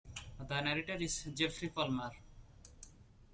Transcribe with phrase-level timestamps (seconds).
[0.47, 2.09] The narrator is Geoffrey Palmer.